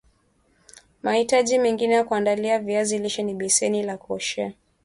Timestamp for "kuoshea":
3.97-4.53